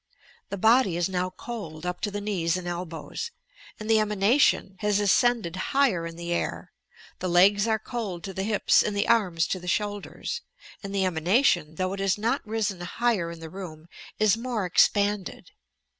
[0.49, 3.29] The body is now cold up to the knees and elbows,
[3.79, 6.71] and the emanation has ascended higher in the air;
[7.19, 10.41] the legs are cold to the hips and the arms to the shoulders,
[10.81, 13.87] and the emanation, though it has not risen higher in the room,
[14.17, 15.51] is more expanded.